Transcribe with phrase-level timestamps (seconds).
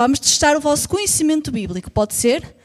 [0.00, 2.56] Vamos testar o vosso conhecimento bíblico, pode ser?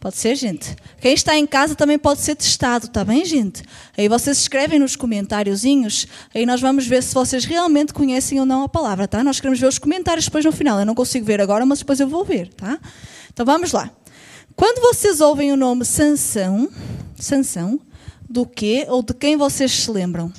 [0.00, 0.74] Pode ser, gente?
[1.00, 3.62] Quem está em casa também pode ser testado, tá bem, gente?
[3.96, 8.64] Aí vocês escrevem nos comentáriozinhos, aí nós vamos ver se vocês realmente conhecem ou não
[8.64, 9.22] a palavra, tá?
[9.22, 10.80] Nós queremos ver os comentários depois no final.
[10.80, 12.76] Eu não consigo ver agora, mas depois eu vou ver, tá?
[13.32, 13.88] Então vamos lá.
[14.56, 16.68] Quando vocês ouvem o nome Sansão,
[17.14, 17.78] Sansão,
[18.28, 20.32] do que ou de quem vocês se lembram?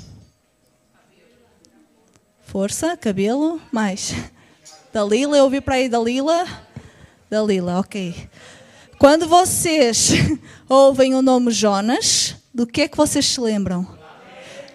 [2.42, 4.14] Força, cabelo, mais.
[4.94, 6.46] Dalila, eu ouvi para aí Dalila.
[7.30, 8.14] Dalila, ok.
[9.00, 10.12] Quando vocês
[10.68, 13.88] ouvem o nome Jonas, do que é que vocês se lembram?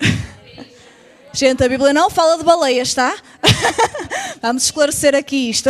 [1.34, 3.15] Gente, a Bíblia não fala de baleias, tá?
[4.41, 5.69] Vamos esclarecer aqui isto.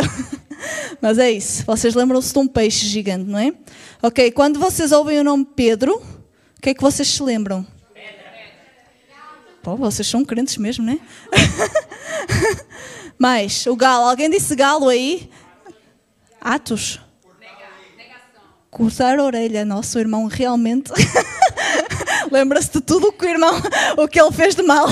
[1.01, 1.65] Mas é isso.
[1.65, 3.53] Vocês lembram-se de um peixe gigante, não é?
[4.01, 7.67] Ok, quando vocês ouvem o nome Pedro, o que é que vocês se lembram?
[9.61, 10.97] Pô, vocês são crentes mesmo, né?
[13.17, 14.09] Mais, o galo.
[14.09, 15.29] Alguém disse galo aí?
[16.39, 16.99] Atos
[18.77, 19.65] cortar a orelha.
[19.65, 20.91] Nosso irmão realmente
[22.31, 23.53] lembra-se de tudo o que o irmão,
[23.97, 24.87] o que ele fez de mal.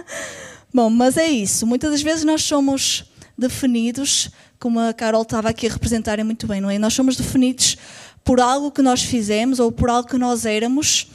[0.72, 1.66] Bom, mas é isso.
[1.66, 3.04] Muitas das vezes nós somos
[3.36, 6.78] definidos, como a Carol estava aqui a representar muito bem, não é?
[6.78, 7.76] Nós somos definidos
[8.24, 11.08] por algo que nós fizemos ou por algo que nós éramos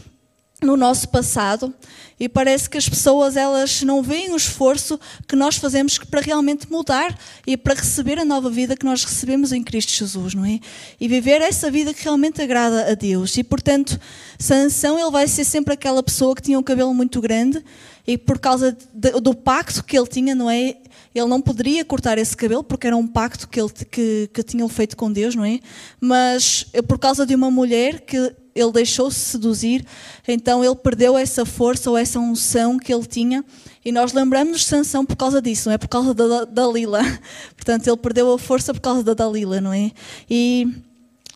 [0.62, 1.74] no nosso passado
[2.18, 4.98] e parece que as pessoas elas não veem o esforço
[5.28, 9.52] que nós fazemos para realmente mudar e para receber a nova vida que nós recebemos
[9.52, 10.60] em Cristo Jesus, não é?
[11.00, 13.36] E viver essa vida que realmente agrada a Deus.
[13.38, 14.00] E portanto,
[14.40, 17.64] Sansão ele vai ser sempre aquela pessoa que tinha um cabelo muito grande
[18.08, 20.78] e por causa de, do pacto que ele tinha, não é?
[21.14, 24.70] Ele não poderia cortar esse cabelo porque era um pacto que ele que, que tinham
[24.70, 25.60] feito com Deus, não é?
[26.00, 29.86] Mas por causa de uma mulher que ele deixou-se seduzir,
[30.26, 33.44] então ele perdeu essa força ou essa unção que ele tinha.
[33.84, 35.78] E nós lembramos de Sansão por causa disso, não é?
[35.78, 37.02] Por causa da Dalila.
[37.56, 39.92] Portanto, ele perdeu a força por causa da Dalila, não é?
[40.30, 40.68] E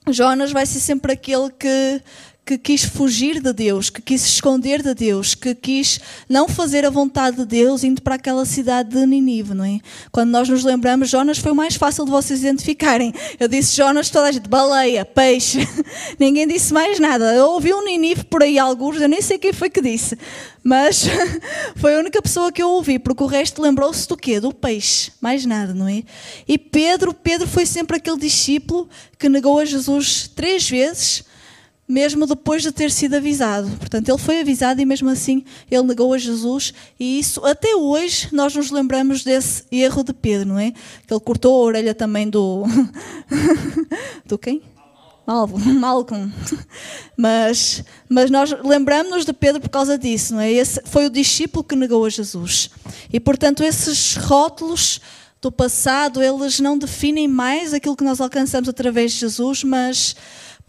[0.07, 2.01] Jonas vai ser sempre aquele que
[2.49, 6.89] que quis fugir de Deus, que quis esconder de Deus, que quis não fazer a
[6.89, 9.79] vontade de Deus indo para aquela cidade de Ninive, não é?
[10.11, 13.13] Quando nós nos lembramos, Jonas foi o mais fácil de vocês identificarem.
[13.39, 15.59] Eu disse Jonas, toda a gente, baleia, peixe.
[16.17, 17.35] Ninguém disse mais nada.
[17.35, 20.17] Eu ouvi um Ninive por aí, alguns, eu nem sei quem foi que disse.
[20.63, 21.05] Mas
[21.77, 24.39] foi a única pessoa que eu ouvi, porque o resto lembrou-se do quê?
[24.39, 25.11] Do peixe.
[25.21, 26.01] Mais nada, não é?
[26.47, 28.89] E Pedro, Pedro foi sempre aquele discípulo
[29.19, 31.28] que negou a Jesus três vezes
[31.89, 33.67] mesmo depois de ter sido avisado.
[33.77, 36.71] Portanto, ele foi avisado e mesmo assim ele negou a Jesus.
[36.99, 40.71] E isso, até hoje, nós nos lembramos desse erro de Pedro, não é?
[41.07, 42.63] Que ele cortou a orelha também do.
[44.23, 44.61] do quem?
[45.79, 46.31] Malcolm.
[47.15, 50.51] Mas, mas nós lembramos-nos de Pedro por causa disso, não é?
[50.51, 52.69] Esse foi o discípulo que negou a Jesus.
[53.11, 54.99] E portanto, esses rótulos
[55.41, 60.15] do passado, eles não definem mais aquilo que nós alcançamos através de Jesus, mas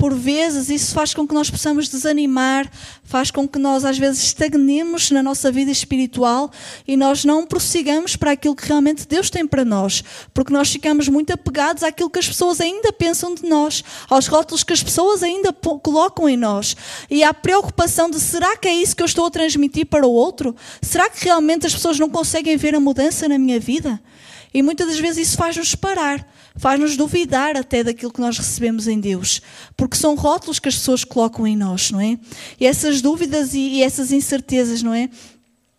[0.01, 2.67] por vezes isso faz com que nós possamos desanimar,
[3.05, 6.51] faz com que nós às vezes estagnemos na nossa vida espiritual
[6.89, 10.03] e nós não prossigamos para aquilo que realmente Deus tem para nós,
[10.33, 14.65] porque nós ficamos muito apegados àquilo que as pessoas ainda pensam de nós, aos rótulos
[14.65, 16.75] que as pessoas ainda colocam em nós
[17.11, 20.11] e à preocupação de será que é isso que eu estou a transmitir para o
[20.11, 20.57] outro?
[20.81, 24.01] Será que realmente as pessoas não conseguem ver a mudança na minha vida?
[24.55, 29.01] E muitas das vezes isso faz-nos parar faz-nos duvidar até daquilo que nós recebemos em
[29.01, 29.41] Deus,
[29.77, 32.19] porque são rótulos que as pessoas colocam em nós, não é?
[32.59, 35.09] E essas dúvidas e, essas incertezas, não é?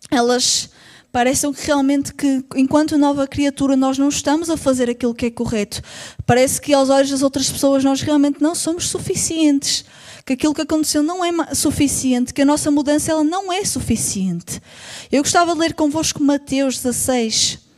[0.09, 0.69] Elas
[1.11, 5.31] parecem que realmente que enquanto nova criatura nós não estamos a fazer aquilo que é
[5.31, 5.81] correto.
[6.25, 9.83] Parece que aos olhos das outras pessoas nós realmente não somos suficientes,
[10.25, 14.61] que aquilo que aconteceu não é suficiente, que a nossa mudança ela não é suficiente.
[15.11, 17.70] Eu gostava de ler convosco Mateus 16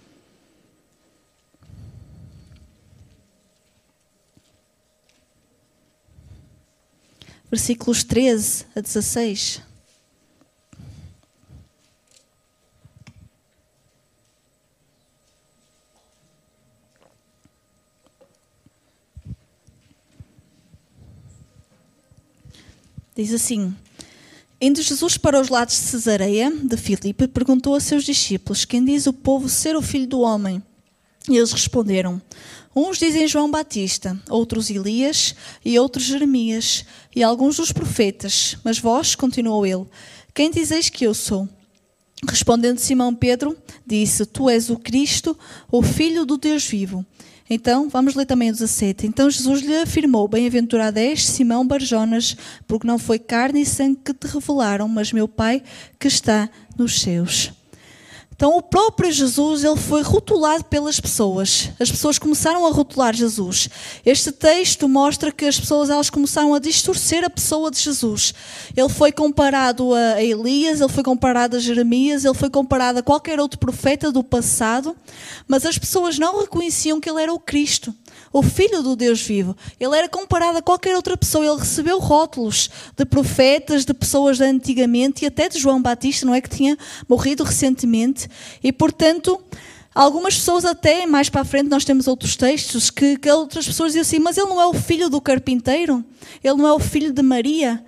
[7.53, 9.61] versículos 13 a 16.
[23.15, 23.75] Diz assim:
[24.59, 29.05] Indo Jesus para os lados de Cesareia, de Filipe, perguntou a seus discípulos: Quem diz
[29.05, 30.59] o povo ser o filho do homem?
[31.29, 32.21] E eles responderam:
[32.75, 38.57] Uns dizem João Batista, outros Elias e outros Jeremias e alguns dos profetas.
[38.63, 39.85] Mas vós, continuou ele,
[40.33, 41.47] quem dizeis que eu sou?
[42.27, 45.37] Respondendo Simão Pedro, disse: Tu és o Cristo,
[45.71, 47.05] o Filho do Deus vivo.
[47.49, 49.05] Então, vamos ler também o 17.
[49.05, 54.13] Então Jesus lhe afirmou: Bem-aventurado és, Simão Barjonas, porque não foi carne e sangue que
[54.13, 55.61] te revelaram, mas meu Pai
[55.99, 57.51] que está nos céus.
[58.43, 61.69] Então o próprio Jesus ele foi rotulado pelas pessoas.
[61.79, 63.69] As pessoas começaram a rotular Jesus.
[64.05, 68.33] Este texto mostra que as pessoas elas começaram a distorcer a pessoa de Jesus.
[68.75, 73.39] Ele foi comparado a Elias, ele foi comparado a Jeremias, ele foi comparado a qualquer
[73.39, 74.93] outro profeta do passado,
[75.47, 77.95] mas as pessoas não reconheciam que ele era o Cristo
[78.33, 79.55] o Filho do Deus vivo.
[79.79, 81.45] Ele era comparado a qualquer outra pessoa.
[81.45, 86.33] Ele recebeu rótulos de profetas, de pessoas de antigamente e até de João Batista, não
[86.33, 86.41] é?
[86.41, 86.75] Que tinha
[87.07, 88.27] morrido recentemente.
[88.63, 89.39] E, portanto,
[89.93, 93.89] algumas pessoas, até mais para a frente, nós temos outros textos que, que outras pessoas
[93.89, 96.03] diziam assim: Mas ele não é o filho do carpinteiro?
[96.43, 97.85] Ele não é o filho de Maria?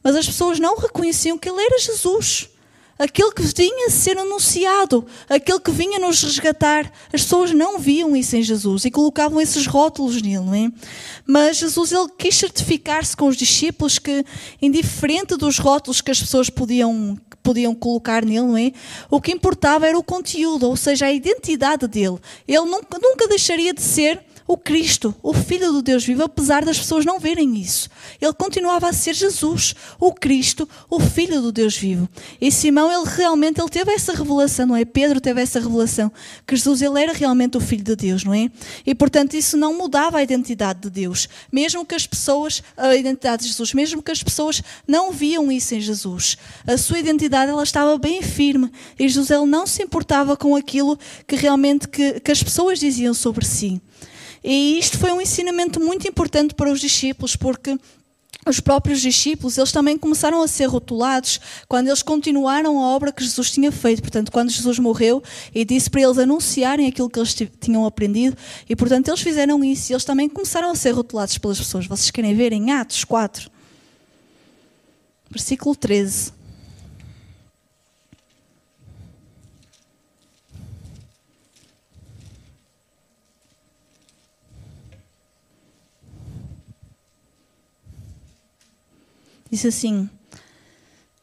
[0.00, 2.48] Mas as pessoas não reconheciam que ele era Jesus
[2.98, 6.90] aquele que vinha ser anunciado, aquele que vinha nos resgatar.
[7.12, 10.70] As pessoas não viam isso em Jesus e colocavam esses rótulos nele, não é?
[11.26, 14.24] Mas Jesus ele quis certificar-se com os discípulos que,
[14.60, 18.72] indiferente dos rótulos que as pessoas podiam podiam colocar nele, não é?
[19.10, 22.18] O que importava era o conteúdo, ou seja, a identidade dele.
[22.46, 26.78] Ele nunca, nunca deixaria de ser o Cristo, o Filho do Deus vivo, apesar das
[26.78, 27.90] pessoas não verem isso.
[28.18, 32.08] Ele continuava a ser Jesus, o Cristo, o Filho do Deus vivo.
[32.40, 34.86] E Simão, ele realmente ele teve essa revelação, não é?
[34.86, 36.10] Pedro teve essa revelação
[36.46, 38.50] que Jesus ele era realmente o Filho de Deus, não é?
[38.86, 43.42] E portanto isso não mudava a identidade de Deus, mesmo que as pessoas, a identidade
[43.42, 46.38] de Jesus, mesmo que as pessoas não viam isso em Jesus.
[46.66, 50.98] A sua identidade ela estava bem firme e Jesus ele não se importava com aquilo
[51.26, 53.78] que realmente que, que as pessoas diziam sobre si.
[54.50, 57.78] E isto foi um ensinamento muito importante para os discípulos, porque
[58.46, 63.22] os próprios discípulos, eles também começaram a ser rotulados quando eles continuaram a obra que
[63.22, 64.00] Jesus tinha feito.
[64.00, 65.22] Portanto, quando Jesus morreu
[65.54, 69.92] e disse para eles anunciarem aquilo que eles tinham aprendido, e portanto eles fizeram isso,
[69.92, 71.86] e eles também começaram a ser rotulados pelas pessoas.
[71.86, 73.50] Vocês querem ver em Atos 4,
[75.30, 76.37] versículo 13.
[89.50, 90.08] Diz assim: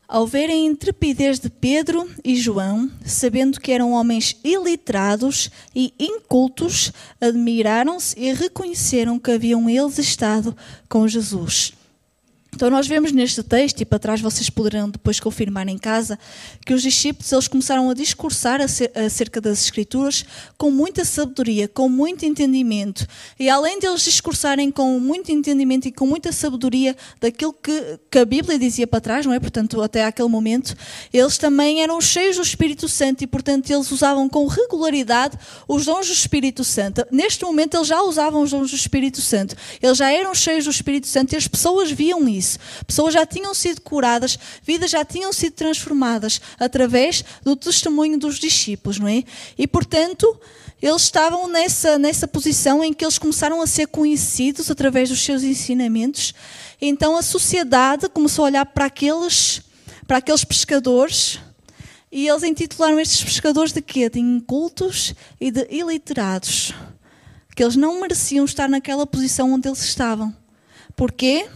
[0.08, 6.92] Ao verem a intrepidez de Pedro e João, sabendo que eram homens iliterados e incultos,
[7.22, 10.56] admiraram-se e reconheceram que haviam eles estado
[10.90, 11.74] com Jesus.
[12.56, 16.18] Então nós vemos neste texto, e para trás vocês poderão depois confirmar em casa,
[16.66, 20.24] que os discípulos eles começaram a discursar acerca das Escrituras
[20.58, 23.06] com muita sabedoria, com muito entendimento.
[23.38, 28.20] E além de eles discursarem com muito entendimento e com muita sabedoria daquilo que, que
[28.20, 29.40] a Bíblia dizia para trás, não é?
[29.40, 30.78] Portanto, até aquele momento,
[31.12, 35.38] eles também eram cheios do Espírito Santo e, portanto, eles usavam com regularidade
[35.68, 37.06] os dons do Espírito Santo.
[37.12, 39.58] Neste momento, eles já usavam os dons do Espírito Santo.
[39.82, 42.60] Eles já eram cheios do Espírito Santo e as pessoas viam isso isso.
[42.86, 49.00] Pessoas já tinham sido curadas, vidas já tinham sido transformadas através do testemunho dos discípulos,
[49.00, 49.24] não é?
[49.58, 50.40] E portanto,
[50.82, 55.44] eles estavam nessa, nessa posição em que eles começaram a ser conhecidos através dos seus
[55.44, 56.34] ensinamentos.
[56.82, 59.62] Então a sociedade começou a olhar para aqueles,
[60.06, 61.40] para aqueles pescadores
[62.12, 64.10] e eles intitularam estes pescadores de quê?
[64.10, 66.72] De incultos e de iliterados.
[67.54, 70.34] Que eles não mereciam estar naquela posição onde eles estavam.
[70.96, 71.48] Porquê?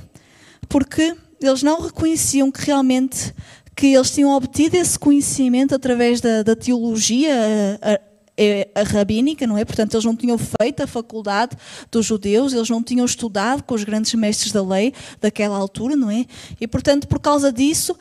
[0.69, 3.33] Porque eles não reconheciam que realmente
[3.75, 7.33] que eles tinham obtido esse conhecimento através da, da teologia
[7.81, 9.63] a, a, a, rabínica, não é?
[9.63, 11.56] Portanto, eles não tinham feito a faculdade
[11.89, 16.11] dos judeus, eles não tinham estudado com os grandes mestres da lei daquela altura, não
[16.11, 16.26] é?
[16.59, 17.95] E, portanto, por causa disso,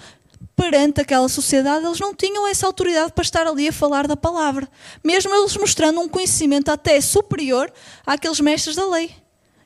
[0.57, 4.69] perante aquela sociedade, eles não tinham essa autoridade para estar ali a falar da palavra,
[5.05, 7.73] mesmo eles mostrando um conhecimento até superior
[8.05, 9.13] àqueles mestres da lei.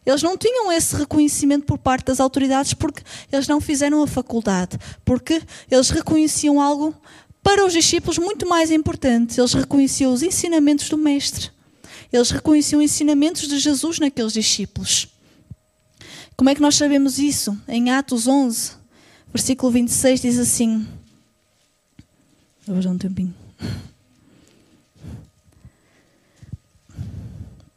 [0.04, 4.78] Eles não tinham esse reconhecimento por parte das autoridades porque eles não fizeram a faculdade,
[5.04, 5.40] porque
[5.71, 6.94] eles reconheciam algo
[7.42, 9.40] para os discípulos muito mais importante.
[9.40, 11.50] Eles reconheciam os ensinamentos do Mestre.
[12.12, 15.09] Eles reconheciam os ensinamentos de Jesus naqueles discípulos.
[16.37, 17.56] Como é que nós sabemos isso?
[17.68, 18.73] Em Atos 11,
[19.32, 20.87] versículo 26, diz assim.
[22.66, 23.35] Eu vou dar um tempinho.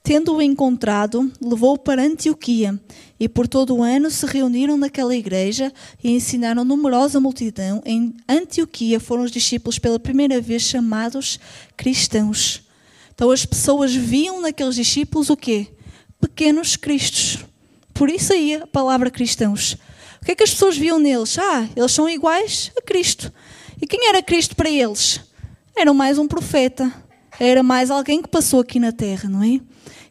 [0.06, 2.80] Tendo-o encontrado, levou-o para Antioquia,
[3.20, 7.82] e por todo o ano se reuniram naquela igreja e ensinaram numerosa multidão.
[7.84, 11.40] Em Antioquia foram os discípulos pela primeira vez chamados
[11.76, 12.62] cristãos.
[13.16, 15.70] Então as pessoas viam naqueles discípulos o quê?
[16.22, 17.40] Pequenos cristos.
[17.92, 19.76] Por isso aí a palavra cristãos.
[20.22, 21.36] O que é que as pessoas viam neles?
[21.40, 23.34] Ah, eles são iguais a Cristo.
[23.82, 25.20] E quem era Cristo para eles?
[25.76, 26.94] Era mais um profeta.
[27.40, 29.60] Era mais alguém que passou aqui na terra, não é?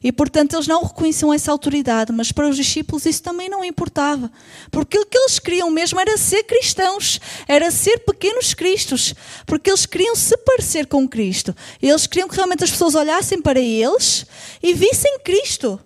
[0.05, 4.31] E, portanto, eles não reconheciam essa autoridade, mas para os discípulos isso também não importava.
[4.71, 7.19] Porque o que eles queriam mesmo era ser cristãos,
[7.49, 9.15] era ser pequenos cristos,
[9.47, 11.57] porque eles queriam se parecer com Cristo.
[11.81, 14.27] Eles queriam que realmente as pessoas olhassem para eles
[14.63, 15.81] e vissem Cristo.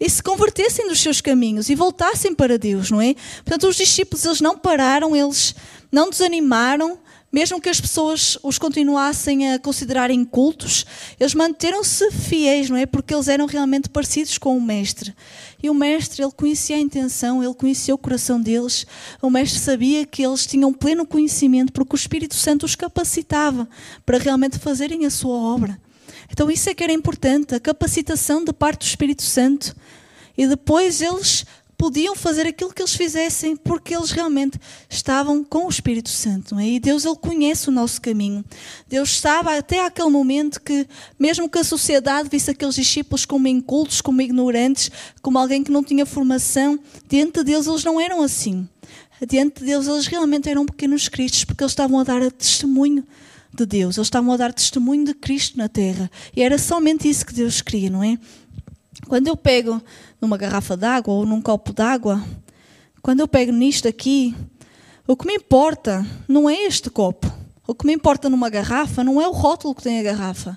[0.00, 3.14] E se convertessem dos seus caminhos e voltassem para Deus, não é?
[3.44, 5.54] Portanto, os discípulos, eles não pararam, eles
[5.92, 6.98] não desanimaram,
[7.32, 10.84] mesmo que as pessoas os continuassem a considerar incultos,
[11.18, 12.86] eles manteram-se fiéis, não é?
[12.86, 15.14] Porque eles eram realmente parecidos com o Mestre.
[15.62, 18.84] E o Mestre, ele conhecia a intenção, ele conhecia o coração deles.
[19.22, 23.68] O Mestre sabia que eles tinham pleno conhecimento, porque o Espírito Santo os capacitava
[24.04, 25.80] para realmente fazerem a sua obra.
[26.32, 29.74] Então, isso é que era importante, a capacitação da parte do Espírito Santo.
[30.36, 31.44] E depois eles
[31.80, 36.58] podiam fazer aquilo que eles fizessem porque eles realmente estavam com o Espírito Santo.
[36.58, 36.68] É?
[36.68, 38.44] E Deus ele conhece o nosso caminho.
[38.86, 40.86] Deus sabe até aquele momento que,
[41.18, 44.90] mesmo que a sociedade visse aqueles discípulos como incultos, como ignorantes,
[45.22, 48.68] como alguém que não tinha formação, diante de Deus eles não eram assim.
[49.26, 53.02] Diante de Deus eles realmente eram pequenos cristos porque eles estavam a dar testemunho
[53.54, 56.10] de Deus, eles estavam a dar testemunho de Cristo na terra.
[56.36, 58.18] E era somente isso que Deus queria, não é?
[59.10, 59.82] Quando eu pego
[60.20, 62.24] numa garrafa d'água ou num copo d'água,
[63.02, 64.36] quando eu pego nisto aqui,
[65.04, 67.26] o que me importa não é este copo.
[67.66, 70.56] O que me importa numa garrafa não é o rótulo que tem a garrafa.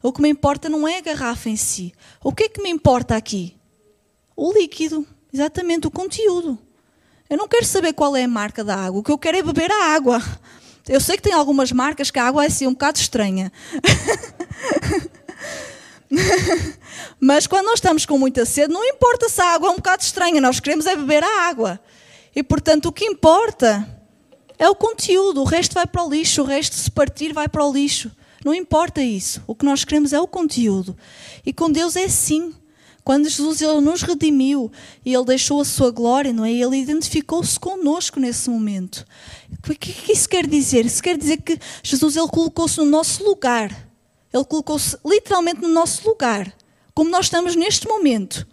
[0.00, 1.92] O que me importa não é a garrafa em si.
[2.22, 3.56] O que é que me importa aqui?
[4.36, 6.56] O líquido, exatamente o conteúdo.
[7.28, 9.42] Eu não quero saber qual é a marca da água, o que eu quero é
[9.42, 10.22] beber a água.
[10.88, 13.50] Eu sei que tem algumas marcas que a água é assim um bocado estranha.
[17.20, 20.02] Mas quando nós estamos com muita sede, não importa se a água é um bocado
[20.02, 21.80] estranha, nós queremos é beber a água.
[22.34, 23.86] E portanto, o que importa
[24.58, 27.64] é o conteúdo, o resto vai para o lixo, o resto, se partir, vai para
[27.64, 28.10] o lixo.
[28.44, 29.42] Não importa isso.
[29.46, 30.96] O que nós queremos é o conteúdo.
[31.44, 32.54] E com Deus é assim.
[33.04, 34.70] Quando Jesus ele nos redimiu
[35.04, 36.52] e ele deixou a sua glória, não é?
[36.52, 39.04] Ele identificou-se conosco nesse momento.
[39.66, 40.84] O que, que isso quer dizer?
[40.84, 43.87] Isso quer dizer que Jesus ele colocou-se no nosso lugar.
[44.38, 46.54] Ele colocou-se literalmente no nosso lugar,
[46.94, 48.46] como nós estamos neste momento.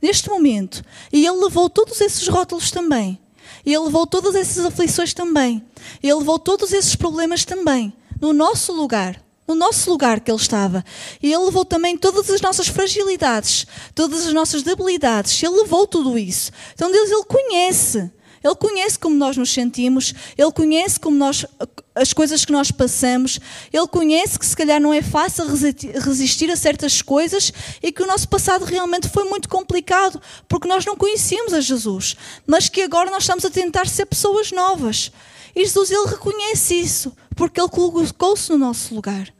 [0.00, 0.84] Neste momento.
[1.12, 3.18] E Ele levou todos esses rótulos também.
[3.64, 5.64] E Ele levou todas essas aflições também.
[6.02, 7.92] Ele levou todos esses problemas também.
[8.20, 9.22] No nosso lugar.
[9.46, 10.84] No nosso lugar que Ele estava.
[11.22, 15.42] E Ele levou também todas as nossas fragilidades, todas as nossas debilidades.
[15.42, 16.52] Ele levou tudo isso.
[16.74, 18.10] Então Deus, Ele conhece.
[18.42, 21.46] Ele conhece como nós nos sentimos, Ele conhece como nós,
[21.94, 23.38] as coisas que nós passamos,
[23.72, 28.06] Ele conhece que se calhar não é fácil resistir a certas coisas e que o
[28.06, 33.10] nosso passado realmente foi muito complicado, porque nós não conhecíamos a Jesus, mas que agora
[33.10, 35.12] nós estamos a tentar ser pessoas novas.
[35.54, 39.33] E Jesus, Ele reconhece isso, porque Ele colocou-se no nosso lugar.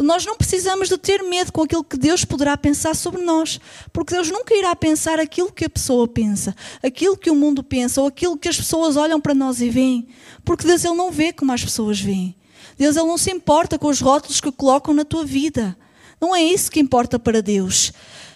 [0.00, 3.60] Nós não precisamos de ter medo com aquilo que Deus poderá pensar sobre nós,
[3.92, 8.00] porque Deus nunca irá pensar aquilo que a pessoa pensa, aquilo que o mundo pensa
[8.00, 10.08] ou aquilo que as pessoas olham para nós e veem,
[10.44, 12.34] porque Deus ele não vê como as pessoas veem.
[12.76, 15.76] Deus ele não se importa com os rótulos que colocam na tua vida.
[16.20, 17.92] Não é isso que importa para Deus.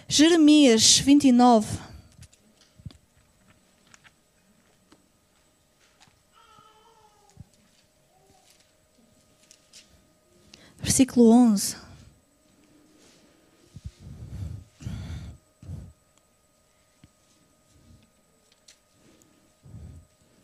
[0.07, 1.67] Jeremias 29,
[10.81, 11.75] versículo 11.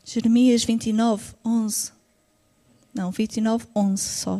[0.04, 1.92] Jeremias 29, 11.
[2.94, 4.40] Não, 29, 11 só.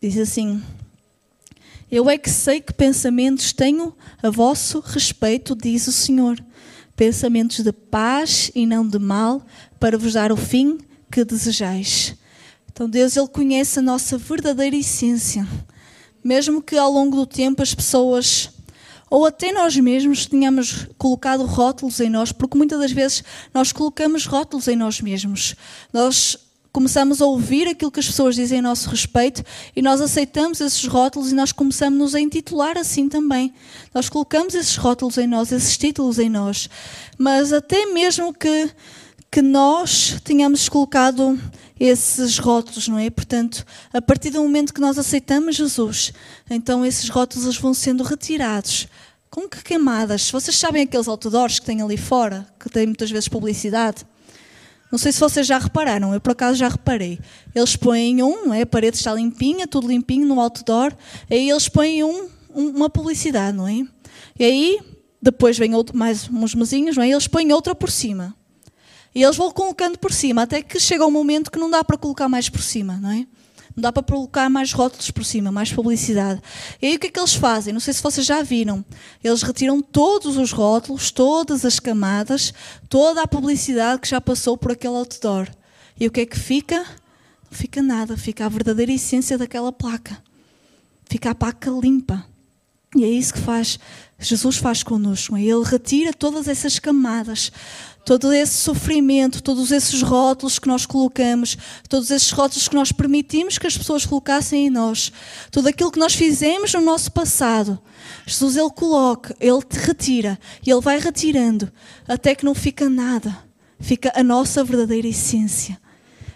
[0.00, 0.62] Diz assim:
[1.90, 6.42] Eu é que sei que pensamentos tenho a vosso respeito, diz o Senhor.
[6.96, 9.44] Pensamentos de paz e não de mal,
[9.78, 10.78] para vos dar o fim
[11.10, 12.14] que desejais.
[12.72, 15.46] Então Deus ele conhece a nossa verdadeira essência.
[16.22, 18.50] Mesmo que ao longo do tempo as pessoas
[19.10, 24.24] ou até nós mesmos tenhamos colocado rótulos em nós, porque muitas das vezes nós colocamos
[24.24, 25.56] rótulos em nós mesmos.
[25.92, 26.38] Nós
[26.72, 29.42] começamos a ouvir aquilo que as pessoas dizem a nosso respeito
[29.74, 33.52] e nós aceitamos esses rótulos e nós começamos nos a intitular assim também.
[33.92, 36.70] Nós colocamos esses rótulos em nós, esses títulos em nós.
[37.18, 38.70] Mas até mesmo que
[39.30, 41.38] que nós tenhamos colocado
[41.78, 43.08] esses rótulos, não é?
[43.08, 46.12] Portanto, a partir do momento que nós aceitamos Jesus,
[46.50, 48.88] então esses rótulos vão sendo retirados.
[49.30, 50.28] Com que queimadas?
[50.30, 54.04] Vocês sabem aqueles outdoors que têm ali fora, que têm muitas vezes publicidade?
[54.90, 57.20] Não sei se vocês já repararam, eu por acaso já reparei.
[57.54, 58.62] Eles põem um, não é?
[58.62, 60.92] a parede está limpinha, tudo limpinho no outdoor,
[61.30, 63.86] aí eles põem um, uma publicidade, não é?
[64.36, 64.80] E aí,
[65.22, 67.10] depois vem outro, mais uns mesinhos, não é?
[67.10, 68.34] Eles põem outra por cima.
[69.14, 71.98] E eles vão colocando por cima, até que chega um momento que não dá para
[71.98, 73.26] colocar mais por cima, não é?
[73.74, 76.40] Não dá para colocar mais rótulos por cima, mais publicidade.
[76.82, 77.72] E aí o que é que eles fazem?
[77.72, 78.84] Não sei se vocês já viram.
[79.22, 82.52] Eles retiram todos os rótulos, todas as camadas,
[82.88, 85.48] toda a publicidade que já passou por aquele outdoor.
[85.98, 86.78] E o que é que fica?
[86.78, 90.20] Não fica nada, fica a verdadeira essência daquela placa.
[91.08, 92.24] Fica a placa limpa.
[92.96, 93.78] E é isso que faz,
[94.18, 95.36] Jesus faz connosco.
[95.36, 95.42] É?
[95.42, 97.52] Ele retira todas essas camadas,
[98.04, 101.56] todo esse sofrimento, todos esses rótulos que nós colocamos,
[101.88, 105.12] todos esses rótulos que nós permitimos que as pessoas colocassem em nós,
[105.50, 107.78] tudo aquilo que nós fizemos no nosso passado.
[108.26, 111.70] Jesus, Ele coloca, Ele te retira, e Ele vai retirando,
[112.06, 113.36] até que não fica nada,
[113.78, 115.78] fica a nossa verdadeira essência.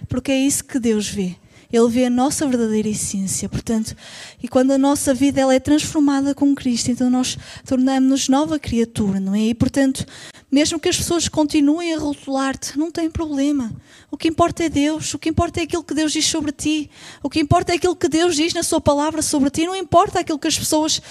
[0.08, 1.36] Porque é isso que Deus vê.
[1.74, 3.48] Ele vê a nossa verdadeira essência.
[3.48, 3.96] Portanto,
[4.40, 9.18] e quando a nossa vida ela é transformada com Cristo, então nós tornamos-nos nova criatura,
[9.18, 9.40] não é?
[9.40, 10.06] E portanto,
[10.50, 13.72] mesmo que as pessoas continuem a rotular-te, não tem problema.
[14.08, 16.88] O que importa é Deus, o que importa é aquilo que Deus diz sobre ti,
[17.20, 20.20] o que importa é aquilo que Deus diz na Sua palavra sobre ti, não importa
[20.20, 21.02] aquilo que as pessoas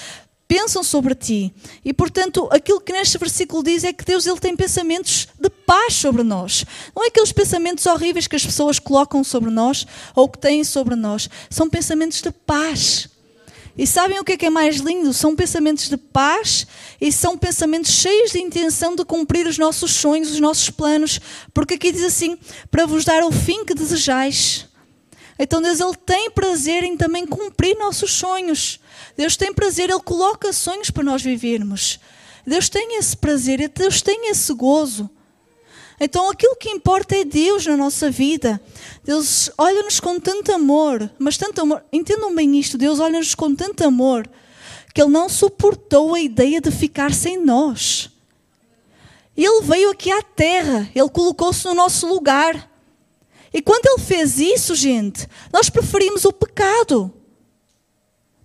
[0.54, 1.52] pensam sobre ti.
[1.84, 5.96] E portanto, aquilo que neste versículo diz é que Deus ele tem pensamentos de paz
[5.96, 6.64] sobre nós.
[6.96, 10.96] Não é aqueles pensamentos horríveis que as pessoas colocam sobre nós ou que têm sobre
[10.96, 11.28] nós.
[11.50, 13.10] São pensamentos de paz.
[13.76, 15.12] E sabem o que é que é mais lindo?
[15.12, 16.68] São pensamentos de paz
[17.02, 21.20] e são pensamentos cheios de intenção de cumprir os nossos sonhos, os nossos planos,
[21.52, 22.38] porque aqui diz assim:
[22.70, 24.68] para vos dar o fim que desejais.
[25.38, 28.80] Então Deus ele tem prazer em também cumprir nossos sonhos.
[29.18, 32.00] Deus tem prazer, Ele coloca sonhos para nós vivermos.
[32.46, 35.10] Deus tem esse prazer, Deus tem esse gozo.
[36.00, 38.62] Então aquilo que importa é Deus na nossa vida.
[39.04, 43.84] Deus olha-nos com tanto amor, mas tanto amor, entendam bem isto, Deus olha-nos com tanto
[43.84, 44.30] amor
[44.94, 48.10] que Ele não suportou a ideia de ficar sem nós.
[49.36, 52.70] Ele veio aqui à terra, Ele colocou-se no nosso lugar.
[53.54, 57.14] E quando Ele fez isso, gente, nós preferimos o pecado.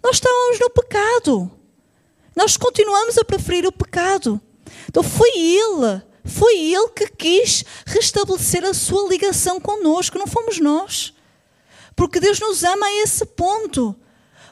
[0.03, 1.50] Nós estávamos no pecado.
[2.37, 4.41] Nós continuamos a preferir o pecado.
[4.88, 11.15] Então foi Ele, foi Ele que quis restabelecer a sua ligação conosco, não fomos nós.
[11.97, 13.97] Porque Deus nos ama a esse ponto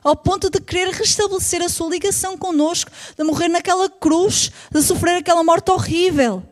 [0.06, 5.16] ao ponto de querer restabelecer a sua ligação conosco, de morrer naquela cruz, de sofrer
[5.16, 6.44] aquela morte horrível,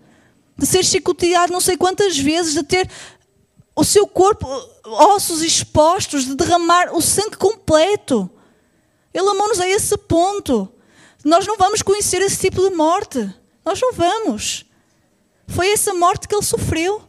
[0.58, 2.90] de ser chicoteado não sei quantas vezes, de ter
[3.76, 4.47] o seu corpo,
[4.84, 8.30] ossos expostos, de derramar o sangue completo.
[9.13, 10.73] Ele amou-nos a esse ponto.
[11.25, 13.32] Nós não vamos conhecer esse tipo de morte.
[13.65, 14.65] Nós não vamos.
[15.49, 17.02] Foi essa morte que ele sofreu.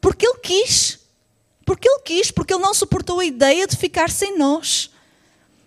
[0.00, 1.00] Porque ele quis.
[1.64, 4.90] Porque ele quis, porque ele não suportou a ideia de ficar sem nós.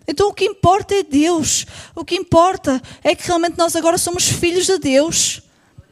[0.06, 1.66] Então o que importa é Deus.
[1.94, 5.42] O que importa é que realmente nós agora somos filhos de Deus.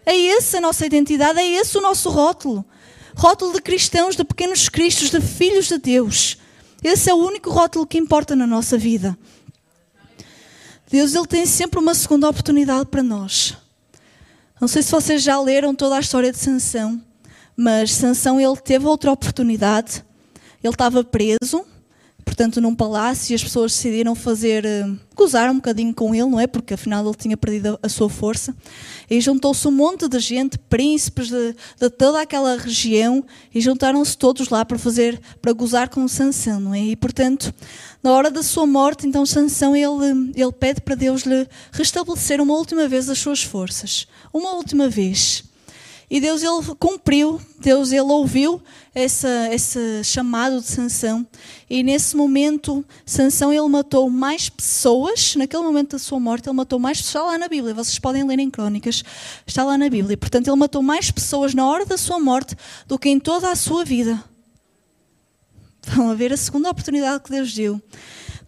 [0.07, 2.65] É essa a nossa identidade, é esse o nosso rótulo.
[3.17, 6.37] Rótulo de cristãos, de pequenos cristos, de filhos de Deus.
[6.85, 9.17] Esse é o único rótulo que importa na nossa vida.
[10.91, 13.57] Deus ele tem sempre uma segunda oportunidade para nós.
[14.61, 17.03] Não sei se vocês já leram toda a história de Sansão,
[17.57, 20.05] mas Sansão ele teve outra oportunidade.
[20.63, 21.65] Ele estava preso,
[22.27, 26.41] portanto, num palácio, e as pessoas decidiram fazer, uh, gozar um bocadinho com ele, não
[26.41, 26.47] é?
[26.47, 28.55] Porque afinal ele tinha perdido a, a sua força.
[29.09, 34.49] E juntou-se um monte de gente, príncipes de, de toda aquela região, e juntaram-se todos
[34.49, 36.81] lá para fazer, para gozar com Sansão, não é?
[36.81, 37.55] E portanto,
[38.03, 42.55] na hora da sua morte, então Sansão ele, ele pede para Deus lhe restabelecer uma
[42.55, 45.46] última vez as suas forças, uma última vez.
[46.09, 48.63] E Deus ele cumpriu, Deus ele ouviu
[48.95, 51.27] essa, esse chamado de Sansão.
[51.69, 56.79] E nesse momento, Sansão ele matou mais pessoas, naquele momento da sua morte, ele matou
[56.79, 59.03] mais pessoas, está lá na Bíblia, vocês podem ler em Crónicas,
[59.45, 60.17] está lá na Bíblia.
[60.17, 62.55] Portanto, ele matou mais pessoas na hora da sua morte
[62.87, 64.23] do que em toda a sua vida.
[65.89, 67.81] Vão a ver a segunda oportunidade que Deus deu.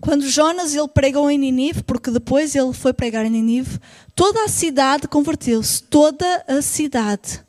[0.00, 3.80] Quando Jonas ele pregou em Ninive, porque depois ele foi pregar em Ninive,
[4.14, 7.47] toda a cidade converteu-se, toda a cidade.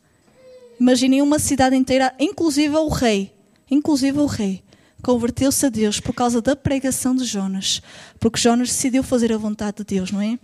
[0.79, 3.33] Imaginem uma cidade inteira, inclusive o rei,
[3.69, 4.63] inclusive o rei,
[5.01, 7.81] converteu-se a Deus por causa da pregação de Jonas,
[8.19, 10.39] porque Jonas decidiu fazer a vontade de Deus, não é?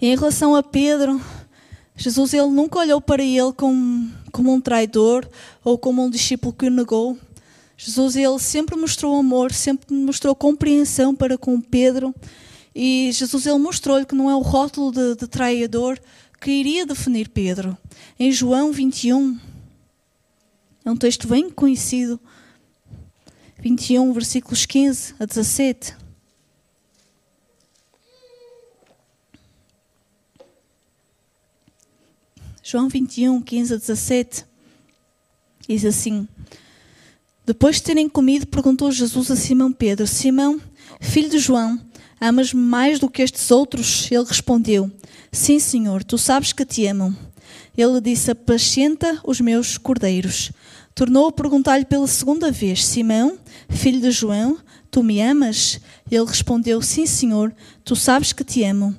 [0.00, 1.20] E em relação a Pedro,
[1.96, 5.28] Jesus ele nunca olhou para ele como, como um traidor
[5.62, 7.16] ou como um discípulo que o negou.
[7.76, 12.14] Jesus ele sempre mostrou amor, sempre mostrou compreensão para com Pedro.
[12.74, 15.98] E Jesus ele mostrou-lhe que não é o rótulo de, de traidor,
[16.44, 17.74] que iria definir Pedro.
[18.20, 19.40] Em João 21,
[20.84, 22.20] é um texto bem conhecido,
[23.60, 25.96] 21, versículos 15 a 17.
[32.62, 34.44] João 21, 15 a 17,
[35.66, 36.28] diz assim:
[37.46, 40.60] Depois de terem comido, perguntou Jesus a Simão Pedro: Simão,
[41.00, 41.80] filho de João,
[42.24, 44.10] amas-me mais do que estes outros?
[44.10, 44.90] Ele respondeu:
[45.30, 47.14] Sim, Senhor, tu sabes que te amo.
[47.76, 50.50] Ele disse: Apacenta os meus cordeiros.
[50.94, 54.56] Tornou a perguntar-lhe pela segunda vez: Simão, filho de João,
[54.90, 55.80] tu me amas?
[56.10, 58.96] Ele respondeu: Sim, Senhor, tu sabes que te amo.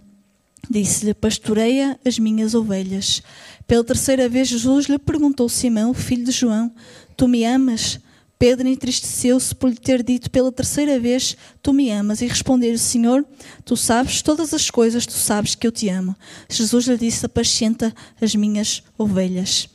[0.69, 3.23] Disse-lhe: Pastoreia as minhas ovelhas.
[3.65, 6.71] Pela terceira vez, Jesus lhe perguntou: Simão, filho de João,
[7.17, 7.99] tu me amas?
[8.37, 12.21] Pedro entristeceu-se por lhe ter dito pela terceira vez: Tu me amas.
[12.21, 13.25] E respondeu-lhe: Senhor,
[13.63, 16.15] tu sabes todas as coisas, tu sabes que eu te amo.
[16.49, 19.69] Jesus lhe disse: Apacenta as minhas ovelhas.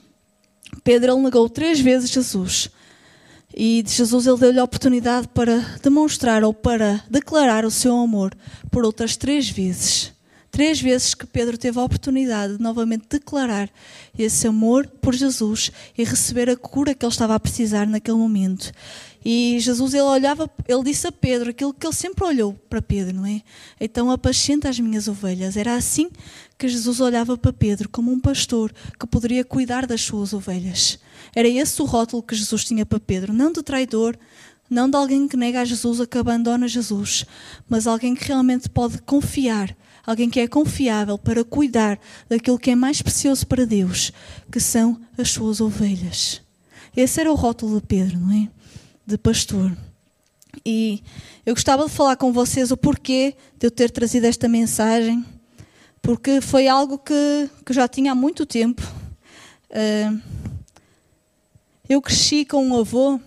[0.85, 2.71] Pedro ele negou três vezes Jesus.
[3.57, 8.33] E Jesus ele deu-lhe a oportunidade para demonstrar ou para declarar o seu amor
[8.71, 10.13] por outras três vezes.
[10.51, 13.71] Três vezes que Pedro teve a oportunidade de novamente declarar
[14.19, 18.73] esse amor por Jesus e receber a cura que ele estava a precisar naquele momento.
[19.25, 23.17] E Jesus ele olhava, ele disse a Pedro aquilo que ele sempre olhou para Pedro,
[23.17, 23.43] não é?
[23.79, 25.57] Então apacenta as minhas ovelhas.
[25.57, 26.11] Era assim
[26.59, 30.99] que Jesus olhava para Pedro como um pastor que poderia cuidar das suas ovelhas.
[31.35, 34.19] Era esse o rótulo que Jesus tinha para Pedro, não de traidor,
[34.69, 37.25] não de alguém que nega a Jesus, que abandona Jesus,
[37.69, 42.75] mas alguém que realmente pode confiar alguém que é confiável para cuidar daquilo que é
[42.75, 44.13] mais precioso para Deus,
[44.51, 46.43] que são as suas ovelhas.
[46.97, 48.49] Esse era o rótulo de Pedro, não é?
[49.07, 49.77] De pastor.
[50.65, 51.03] E
[51.47, 55.25] eu gostava de falar com vocês o porquê de eu ter trazido esta mensagem,
[56.03, 58.83] porque foi algo que, que já tinha há muito tempo.
[61.89, 63.21] Eu cresci com um avô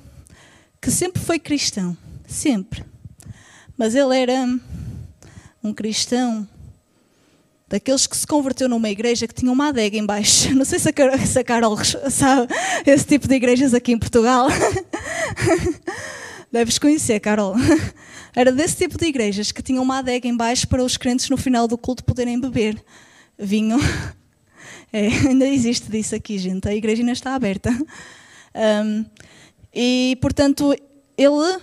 [0.81, 1.95] que sempre foi cristão,
[2.27, 2.83] sempre.
[3.77, 4.45] Mas ele era
[5.63, 6.47] um cristão
[7.67, 10.53] daqueles que se converteu numa igreja que tinha uma adega em baixo.
[10.55, 11.77] Não sei se a, Carol, se a Carol
[12.09, 12.53] sabe
[12.85, 14.47] esse tipo de igrejas aqui em Portugal.
[16.51, 17.55] Deves conhecer, Carol.
[18.35, 21.37] Era desse tipo de igrejas que tinham uma adega em baixo para os crentes no
[21.37, 22.83] final do culto poderem beber
[23.37, 23.77] vinho.
[24.91, 26.69] É, ainda existe disso aqui, gente.
[26.69, 27.71] A igreja ainda está aberta.
[28.55, 29.03] Um,
[29.73, 30.75] e, portanto,
[31.17, 31.59] ele,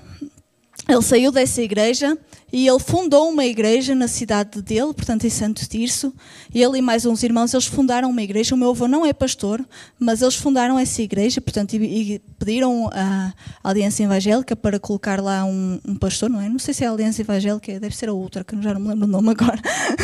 [0.88, 2.16] ele saiu dessa igreja
[2.52, 6.12] e ele fundou uma igreja na cidade dele, portanto em Santo Tirso.
[6.52, 8.54] Ele e mais uns irmãos, eles fundaram uma igreja.
[8.54, 9.64] O meu avô não é pastor,
[9.98, 15.44] mas eles fundaram essa igreja, portanto, e, e pediram à Aliança Evangélica para colocar lá
[15.44, 16.48] um, um, pastor, não é?
[16.48, 18.88] Não sei se é a Aliança Evangélica, deve ser a outra, que já não me
[18.88, 19.60] lembro o nome agora.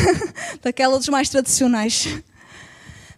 [0.63, 2.07] Daquela dos mais tradicionais.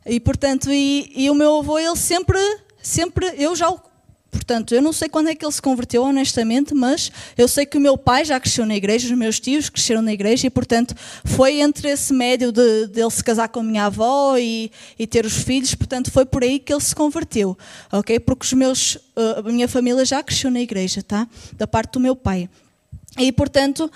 [0.05, 2.39] E portanto, e, e o meu avô, ele sempre,
[2.81, 3.79] sempre, eu já o
[4.31, 7.77] Portanto, eu não sei quando é que ele se converteu, honestamente, mas eu sei que
[7.77, 10.93] o meu pai já cresceu na igreja, os meus tios cresceram na igreja, e, portanto,
[11.25, 15.07] foi entre esse médio de, de ele se casar com a minha avó e, e,
[15.07, 17.57] ter os filhos, portanto, foi por aí que ele se converteu,
[17.91, 18.19] ok?
[18.19, 21.27] Porque os meus, uh, a minha família já cresceu na igreja, tá?
[21.53, 22.47] Da parte do meu pai.
[23.17, 23.91] E, portanto,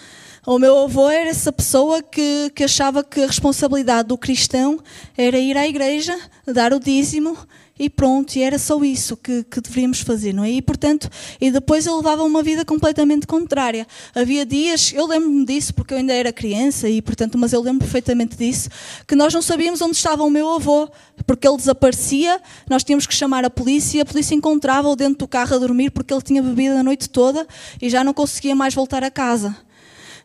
[0.46, 4.80] o meu avô era essa pessoa que, que achava que a responsabilidade do cristão
[5.15, 7.38] era ir à igreja, dar o dízimo
[7.78, 10.52] e pronto, e era só isso que, que deveríamos fazer, não é?
[10.52, 11.10] E portanto,
[11.42, 13.88] e depois eu levava uma vida completamente contrária.
[14.14, 17.80] Havia dias, eu lembro-me disso porque eu ainda era criança e portanto, mas eu lembro
[17.80, 18.70] perfeitamente disso,
[19.08, 20.88] que nós não sabíamos onde estava o meu avô,
[21.26, 25.56] porque ele desaparecia, nós tínhamos que chamar a polícia, a polícia encontrava-o dentro do carro
[25.56, 27.48] a dormir porque ele tinha bebido a noite toda
[27.82, 29.56] e já não conseguia mais voltar a casa.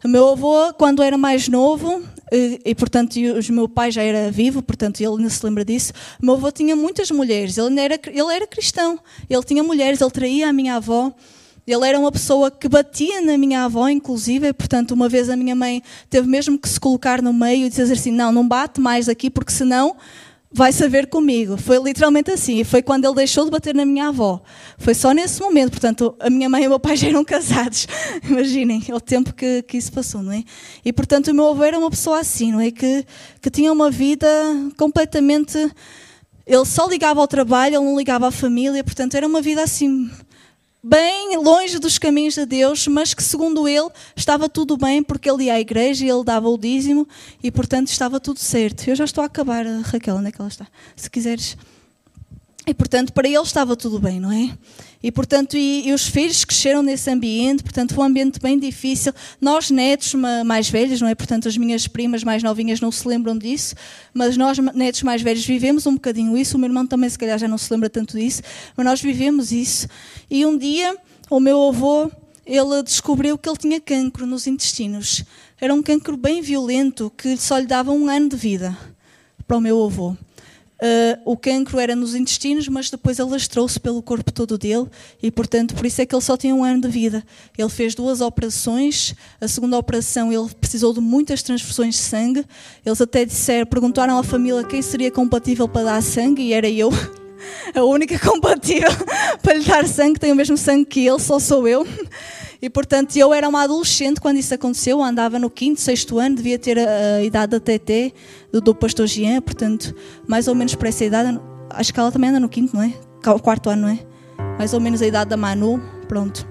[0.04, 4.30] O meu avô, quando era mais novo, e, e portanto o meu pai já era
[4.30, 7.98] vivo, portanto ele não se lembra disso, o meu avô tinha muitas mulheres, ele era,
[8.06, 11.12] ele era cristão, ele tinha mulheres, ele traía a minha avó,
[11.66, 15.54] ele era uma pessoa que batia na minha avó, inclusive, portanto, uma vez a minha
[15.54, 19.06] mãe teve mesmo que se colocar no meio e dizer assim: não, não bate mais
[19.06, 19.94] aqui, porque senão
[20.50, 21.56] vai saber comigo.
[21.56, 22.58] Foi literalmente assim.
[22.58, 24.42] E foi quando ele deixou de bater na minha avó.
[24.78, 25.70] Foi só nesse momento.
[25.70, 27.86] Portanto, a minha mãe e o meu pai já eram casados.
[28.28, 30.42] Imaginem o tempo que, que isso passou, não é?
[30.84, 32.70] E portanto, o meu avô era uma pessoa assim, não é?
[32.70, 33.04] Que,
[33.40, 34.28] que tinha uma vida
[34.76, 35.58] completamente.
[36.46, 38.82] Ele só ligava ao trabalho, ele não ligava à família.
[38.82, 40.10] Portanto, era uma vida assim
[40.88, 45.44] bem longe dos caminhos de Deus, mas que segundo ele estava tudo bem porque ele
[45.44, 47.06] ia à igreja e ele dava o dízimo
[47.42, 48.88] e portanto estava tudo certo.
[48.88, 50.66] Eu já estou a acabar, Raquel, onde é que ela está?
[50.96, 51.58] Se quiseres.
[52.68, 54.56] E portanto para ele estava tudo bem, não é?
[55.00, 59.12] E, portanto, e, e, os filhos cresceram nesse ambiente, portanto, foi um ambiente bem difícil.
[59.40, 60.12] Nós, netos
[60.44, 61.14] mais velhos, não é?
[61.14, 63.76] Portanto, as minhas primas mais novinhas não se lembram disso,
[64.12, 66.56] mas nós, netos mais velhos, vivemos um bocadinho isso.
[66.56, 68.42] O meu irmão também, se calhar, já não se lembra tanto disso,
[68.76, 69.86] mas nós vivemos isso.
[70.28, 70.96] E um dia,
[71.30, 72.10] o meu avô,
[72.44, 75.22] ele descobriu que ele tinha cancro nos intestinos.
[75.60, 78.76] Era um cancro bem violento, que só lhe dava um ano de vida
[79.46, 80.16] para o meu avô.
[80.80, 84.86] Uh, o cancro era nos intestinos, mas depois alastrou-se pelo corpo todo dele
[85.20, 87.24] e, portanto, por isso é que ele só tinha um ano de vida.
[87.56, 89.14] Ele fez duas operações.
[89.40, 92.44] A segunda operação ele precisou de muitas transfusões de sangue.
[92.86, 96.90] Eles até disseram, perguntaram à família quem seria compatível para dar sangue e era eu.
[97.74, 98.90] A única compatível
[99.42, 101.86] para lhe dar sangue, tem o mesmo sangue que ele, só sou eu.
[102.60, 106.58] E portanto, eu era uma adolescente quando isso aconteceu, andava no quinto, sexto ano, devia
[106.58, 108.12] ter a, a idade da TT,
[108.50, 109.94] do, do pastor Jean, portanto,
[110.26, 111.40] mais ou menos para essa idade,
[111.70, 112.92] acho que ela também anda no quinto, não é?
[113.42, 113.98] Quarto ano, não é?
[114.58, 116.46] Mais ou menos a idade da Manu, pronto.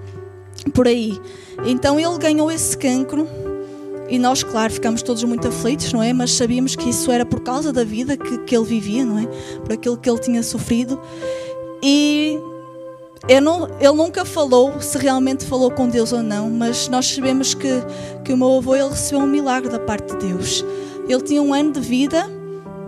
[0.72, 1.18] Por aí.
[1.66, 3.28] Então ele ganhou esse cancro
[4.08, 6.14] e nós, claro, ficamos todos muito aflitos, não é?
[6.14, 9.26] Mas sabíamos que isso era por causa da vida que, que ele vivia, não é?
[9.58, 10.98] Por aquilo que ele tinha sofrido.
[11.82, 12.38] E
[13.42, 17.68] não, ele nunca falou se realmente falou com Deus ou não, mas nós sabemos que,
[18.24, 20.64] que o meu avô ele recebeu um milagre da parte de Deus.
[21.06, 22.26] Ele tinha um ano de vida,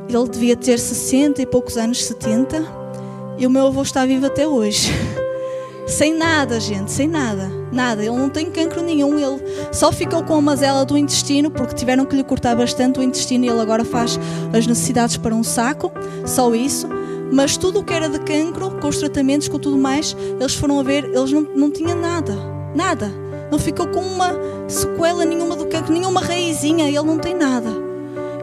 [0.09, 2.65] ele devia ter 60 e poucos anos, 70,
[3.37, 4.91] e o meu avô está vivo até hoje.
[5.87, 7.51] sem nada, gente, sem nada.
[7.71, 11.75] Nada, ele não tem cancro nenhum, ele só ficou com a mazela do intestino porque
[11.75, 14.19] tiveram que lhe cortar bastante o intestino e ele agora faz
[14.53, 15.93] as necessidades para um saco,
[16.25, 16.89] só isso
[17.33, 20.81] mas tudo o que era de cancro, com os tratamentos, com tudo mais, eles foram
[20.81, 22.35] a ver, eles não, não tinham nada,
[22.75, 23.13] nada.
[23.51, 24.33] Não ficou com uma
[24.69, 27.71] sequela nenhuma do cancro, nenhuma raizinha, ele não tem nada.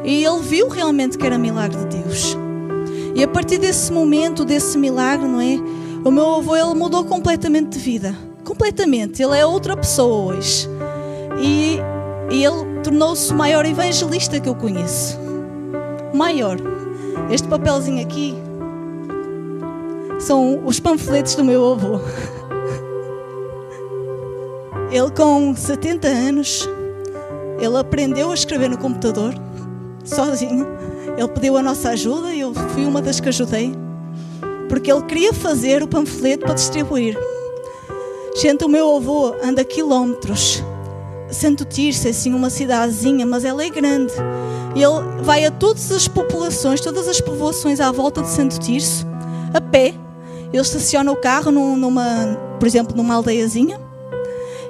[0.04, 2.38] E ele viu realmente que era milagre de Deus.
[3.16, 5.60] E a partir desse momento, desse milagre, não é?
[6.06, 8.16] O meu avô, ele mudou completamente de vida.
[8.44, 9.22] Completamente.
[9.22, 10.70] Ele é outra pessoa hoje.
[11.42, 11.80] E,
[12.32, 15.18] e ele tornou-se o maior evangelista que eu conheço.
[16.14, 16.58] Maior.
[17.30, 18.36] Este papelzinho aqui
[20.20, 22.00] são os panfletos do meu avô.
[24.92, 26.68] Ele, com 70 anos,
[27.60, 29.34] ele aprendeu a escrever no computador,
[30.04, 30.66] sozinho.
[31.18, 33.74] Ele pediu a nossa ajuda e eu fui uma das que ajudei,
[34.70, 37.18] porque ele queria fazer o panfleto para distribuir.
[38.40, 40.64] Gente, o meu avô anda quilómetros.
[41.30, 44.14] Santo Tirso é assim uma cidadezinha, mas ela é grande.
[44.76, 49.06] Ele vai a todas as populações, todas as povoações à volta de Santo Tirso,
[49.54, 49.96] a pé,
[50.54, 53.80] ele estaciona o carro numa, por exemplo, numa aldeiazinha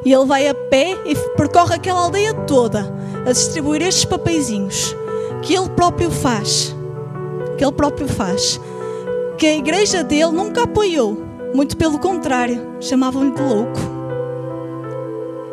[0.06, 2.94] e ele vai a pé e percorre aquela aldeia toda
[3.26, 4.96] a distribuir estes papeizinhos
[5.42, 6.76] que ele próprio faz.
[7.58, 8.60] Que ele próprio faz.
[9.38, 11.18] Que a igreja dele nunca apoiou.
[11.54, 13.80] Muito pelo contrário, chamavam-lhe de louco.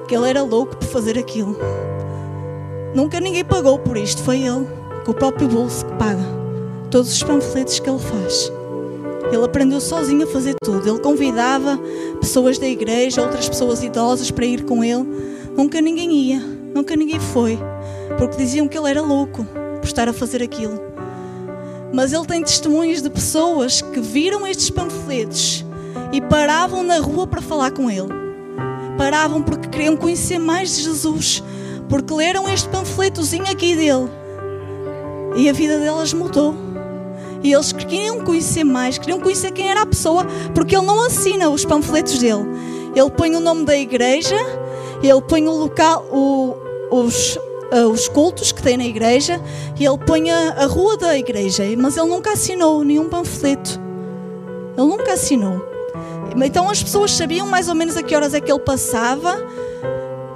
[0.07, 1.57] Que ele era louco por fazer aquilo.
[2.95, 4.69] Nunca ninguém pagou por isto, foi ele,
[5.05, 6.45] com o próprio bolso que paga
[6.91, 8.53] todos os panfletos que ele faz.
[9.33, 10.89] Ele aprendeu sozinho a fazer tudo.
[10.89, 11.79] Ele convidava
[12.21, 15.05] pessoas da igreja, outras pessoas idosas para ir com ele.
[15.57, 16.41] Nunca ninguém ia,
[16.75, 17.59] nunca ninguém foi,
[18.19, 19.47] porque diziam que ele era louco
[19.81, 20.81] por estar a fazer aquilo.
[21.93, 25.65] Mas ele tem testemunhos de pessoas que viram estes panfletos
[26.13, 28.09] e paravam na rua para falar com ele.
[28.99, 31.43] Paravam porque queriam conhecer mais de Jesus,
[31.89, 34.11] porque leram este panfletozinho aqui dele.
[35.37, 36.64] E a vida delas mudou.
[37.45, 41.51] E eles queriam conhecer mais, queriam conhecer quem era a pessoa, porque ele não assina
[41.51, 42.47] os panfletos dele.
[42.97, 44.35] Ele põe o nome da igreja,
[45.03, 46.57] ele põe o local, o,
[46.91, 49.39] os, uh, os cultos que tem na igreja,
[49.79, 53.79] e ele põe a, a rua da igreja, mas ele nunca assinou nenhum panfleto.
[54.75, 55.63] Ele nunca assinou.
[56.43, 59.37] Então as pessoas sabiam mais ou menos a que horas é que ele passava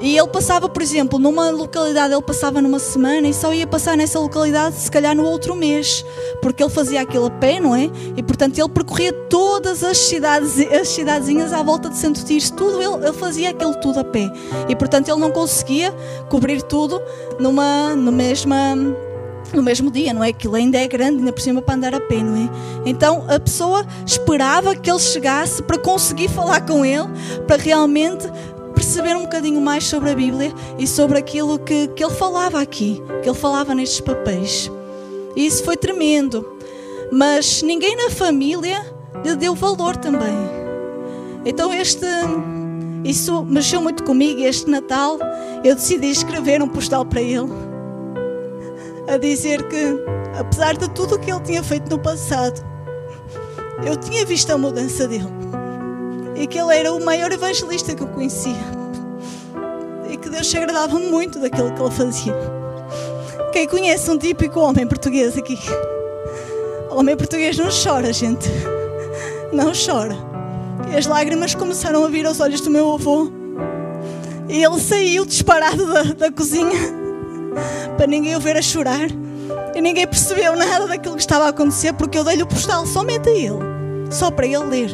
[0.01, 3.97] e ele passava, por exemplo, numa localidade, ele passava numa semana e só ia passar
[3.97, 6.05] nessa localidade se calhar no outro mês,
[6.41, 7.91] porque ele fazia aquilo a pé, não é?
[8.17, 12.81] E portanto ele percorria todas as cidades, as cidadezinhas à volta de Santo Tirso, tudo
[12.81, 14.31] ele, ele fazia aquilo tudo a pé.
[14.69, 15.93] E portanto ele não conseguia
[16.29, 17.03] cobrir tudo
[17.39, 18.77] numa, no mesma
[19.53, 20.29] no mesmo dia, não é?
[20.29, 22.51] Aquilo ainda é grande, ainda por cima para andar a pé, não é?
[22.85, 27.09] Então a pessoa esperava que ele chegasse para conseguir falar com ele,
[27.47, 28.29] para realmente
[28.99, 33.01] perceber um bocadinho mais sobre a Bíblia e sobre aquilo que, que ele falava aqui,
[33.23, 34.69] que ele falava nestes papéis.
[35.37, 36.45] E isso foi tremendo.
[37.13, 38.85] Mas ninguém na família
[39.25, 40.35] lhe deu valor também.
[41.45, 42.07] Então este
[43.05, 44.41] isso mexeu muito comigo.
[44.41, 45.17] Este Natal
[45.63, 47.49] eu decidi escrever um postal para ele
[49.07, 49.97] a dizer que,
[50.37, 52.61] apesar de tudo o que ele tinha feito no passado,
[53.87, 55.29] eu tinha visto a mudança dele
[56.35, 58.78] e que ele era o maior evangelista que eu conhecia
[60.21, 62.35] que Deus se agradava muito daquilo que ele fazia.
[63.53, 65.59] Quem conhece um típico homem português aqui?
[66.91, 68.49] O homem português não chora, gente.
[69.53, 70.17] Não chora.
[70.93, 73.31] E as lágrimas começaram a vir aos olhos do meu avô.
[74.49, 76.79] E ele saiu disparado da, da cozinha
[77.97, 79.09] para ninguém o ver a chorar.
[79.75, 83.29] E ninguém percebeu nada daquilo que estava a acontecer porque eu dei-lhe o postal somente
[83.29, 83.59] a ele,
[84.11, 84.91] só para ele ler.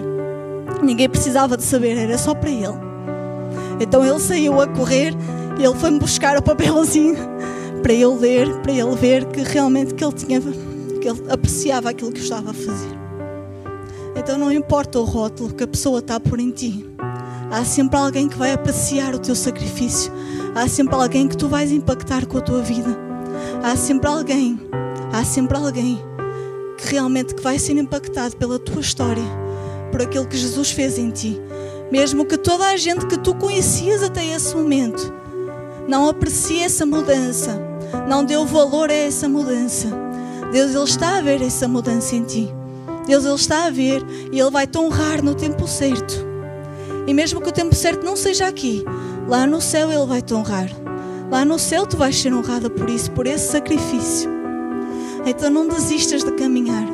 [0.82, 2.83] Ninguém precisava de saber, era só para ele.
[3.80, 5.14] Então ele saiu a correr
[5.58, 7.16] e ele foi-me buscar o papelzinho
[7.82, 12.12] para ele ler, para ele ver que realmente que ele tinha, que ele apreciava aquilo
[12.12, 12.94] que eu estava a fazer.
[14.16, 16.86] Então não importa o rótulo que a pessoa está por em ti.
[17.50, 20.12] Há sempre alguém que vai apreciar o teu sacrifício.
[20.54, 22.96] Há sempre alguém que tu vais impactar com a tua vida.
[23.62, 24.58] Há sempre alguém,
[25.12, 26.00] há sempre alguém
[26.78, 29.22] que realmente que vai ser impactado pela tua história,
[29.90, 31.40] por aquilo que Jesus fez em ti.
[31.94, 35.14] Mesmo que toda a gente que tu conhecias até esse momento
[35.86, 37.56] não aprecie essa mudança,
[38.08, 39.86] não deu valor a essa mudança.
[40.50, 42.52] Deus ele está a ver essa mudança em ti.
[43.06, 46.16] Deus ele está a ver e ele vai te honrar no tempo certo.
[47.06, 48.84] E mesmo que o tempo certo não seja aqui,
[49.28, 50.68] lá no céu ele vai te honrar.
[51.30, 54.28] Lá no céu tu vais ser honrada por isso, por esse sacrifício.
[55.24, 56.88] Então não desistas de caminhar.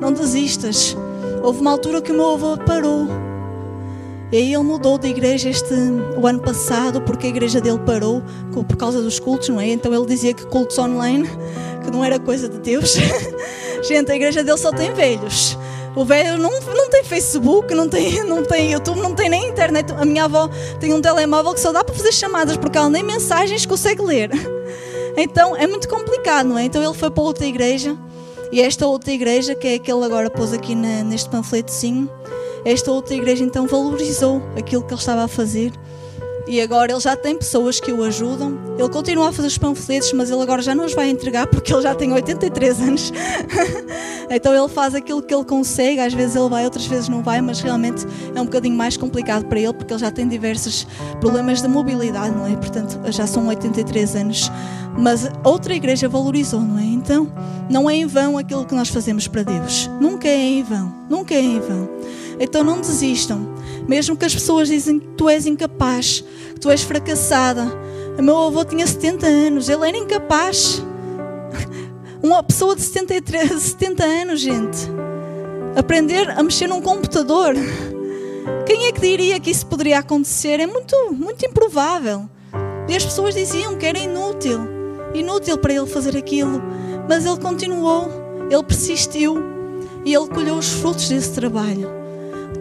[0.00, 0.96] Não desistas.
[1.42, 3.33] Houve uma altura que o meu avô parou.
[4.34, 5.72] E aí ele mudou de igreja este,
[6.16, 8.20] o ano passado, porque a igreja dele parou
[8.52, 9.68] por causa dos cultos, não é?
[9.68, 11.30] Então ele dizia que cultos online,
[11.84, 12.96] que não era coisa de Deus.
[13.86, 15.56] Gente, a igreja dele só tem velhos.
[15.94, 19.92] O velho não, não tem Facebook, não tem, não tem YouTube, não tem nem internet.
[19.92, 23.04] A minha avó tem um telemóvel que só dá para fazer chamadas, porque ela nem
[23.04, 24.30] mensagens consegue ler.
[25.16, 26.64] Então é muito complicado, não é?
[26.64, 27.96] Então ele foi para outra igreja.
[28.50, 32.10] E esta outra igreja, que é aquele agora pôs aqui na, neste panfletozinho,
[32.64, 35.72] esta outra igreja então valorizou aquilo que ele estava a fazer
[36.46, 38.58] e agora ele já tem pessoas que o ajudam.
[38.78, 41.72] Ele continua a fazer os panfletos, mas ele agora já não os vai entregar porque
[41.72, 43.12] ele já tem 83 anos.
[44.28, 46.00] então ele faz aquilo que ele consegue.
[46.00, 49.46] Às vezes ele vai, outras vezes não vai, mas realmente é um bocadinho mais complicado
[49.46, 50.86] para ele porque ele já tem diversos
[51.18, 52.54] problemas de mobilidade, não é?
[52.56, 54.52] Portanto, já são 83 anos.
[54.98, 56.84] Mas outra igreja valorizou, não é?
[56.84, 57.32] Então,
[57.70, 59.90] não é em vão aquilo que nós fazemos para Deus.
[59.98, 60.92] Nunca é em vão.
[61.08, 61.88] Nunca é em vão.
[62.38, 63.54] Então não desistam.
[63.88, 67.66] Mesmo que as pessoas dizem que tu és incapaz, que tu és fracassada.
[68.18, 70.82] O meu avô tinha 70 anos, ele era incapaz.
[72.22, 74.78] Uma pessoa de 73, 70 anos, gente.
[75.76, 77.54] Aprender a mexer num computador.
[78.66, 80.60] Quem é que diria que isso poderia acontecer?
[80.60, 82.28] É muito, muito improvável.
[82.88, 84.60] E as pessoas diziam que era inútil.
[85.14, 86.62] Inútil para ele fazer aquilo.
[87.08, 88.08] Mas ele continuou,
[88.50, 89.36] ele persistiu
[90.04, 92.03] e ele colheu os frutos desse trabalho.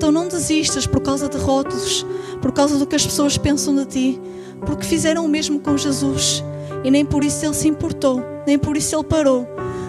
[0.03, 2.05] Então não desistas por causa de rótulos,
[2.41, 4.21] por causa do que as pessoas pensam de ti,
[4.65, 6.43] porque fizeram o mesmo com Jesus
[6.83, 9.47] e nem por isso ele se importou, nem por isso ele parou,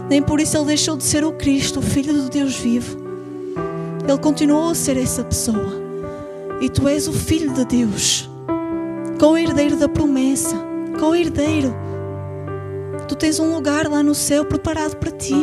[0.09, 2.97] nem por isso ele deixou de ser o Cristo, o Filho do Deus vivo.
[4.07, 5.83] Ele continuou a ser essa pessoa.
[6.61, 8.31] E tu és o Filho de Deus,
[9.19, 10.55] co-herdeiro da promessa,
[11.01, 11.75] co-herdeiro.
[13.09, 15.35] Tu tens um lugar lá no céu preparado para ti.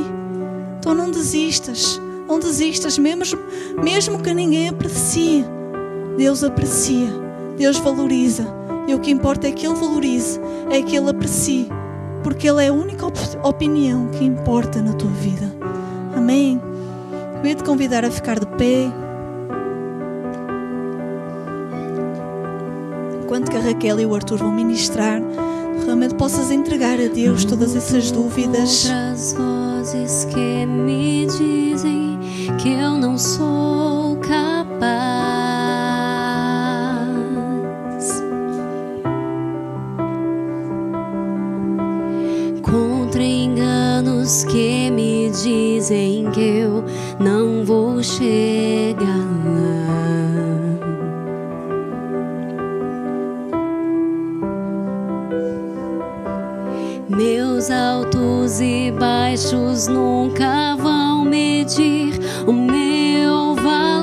[0.80, 2.00] Então não desistas.
[2.32, 3.38] Não desistas, mesmo,
[3.84, 5.44] mesmo que ninguém aprecie.
[6.16, 7.10] Deus aprecia,
[7.58, 8.48] Deus valoriza.
[8.88, 10.40] E o que importa é que Ele valorize,
[10.70, 11.68] é que Ele aprecie,
[12.24, 15.52] porque Ele é a única op opinião que importa na tua vida.
[16.16, 16.62] Amém?
[17.44, 18.90] Eu ia te convidar a ficar de pé.
[23.26, 25.22] Enquanto que a Raquel e o Arthur vão ministrar,
[25.84, 28.86] realmente possas entregar a Deus todas essas dúvidas.
[28.86, 32.01] Outras vozes que me dizem
[32.62, 34.62] que eu não sou capaz.
[42.62, 46.84] Contra enganos que me dizem que eu
[47.20, 49.81] não vou chegar lá.
[57.16, 64.01] Meus altos e baixos nunca vão medir o meu valor.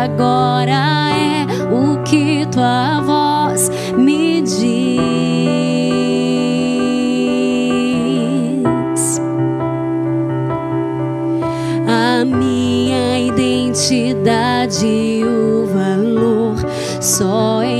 [0.00, 4.60] Agora é o que tua voz me diz.
[11.86, 16.56] A minha identidade o valor
[17.00, 17.79] só encontro